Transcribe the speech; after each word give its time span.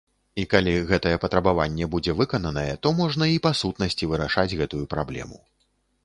І 0.41 0.43
калі 0.51 0.71
гэтае 0.91 1.11
патрабаванне 1.25 1.85
будзе 1.95 2.15
выкананае, 2.21 2.71
то 2.85 2.93
можна 3.01 3.27
і 3.33 3.35
па 3.47 3.51
сутнасці 3.61 4.09
вырашаць 4.13 4.57
гэтую 4.63 4.81
праблему. 4.95 5.37